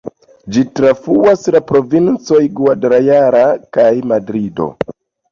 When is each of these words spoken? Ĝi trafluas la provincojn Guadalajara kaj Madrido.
Ĝi 0.53 0.61
trafluas 0.77 1.43
la 1.55 1.59
provincojn 1.71 2.47
Guadalajara 2.59 3.43
kaj 3.77 3.85
Madrido. 4.13 4.67